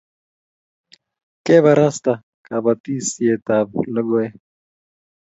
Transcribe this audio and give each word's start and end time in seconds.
Keparasta 1.45 2.13
kapatisiet 2.47 3.45
ab 3.57 3.69
lokoek 3.93 4.33